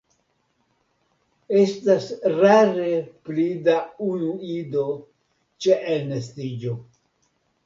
[1.59, 2.07] Estas
[2.37, 2.93] rare
[3.27, 3.77] pli da
[4.07, 4.87] unu ido
[5.67, 6.75] ĉe elnestiĝo.